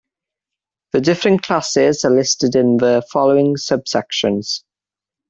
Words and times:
The 0.93 1.01
different 1.01 1.43
classes 1.43 2.03
are 2.05 2.09
listed 2.11 2.55
in 2.55 2.77
the 2.77 3.03
following 3.11 3.53
subsections. 3.55 4.63